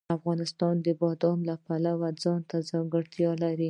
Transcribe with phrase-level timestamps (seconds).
[0.17, 3.59] افغانستان د بادام د پلوه ځانته ځانګړتیا لري.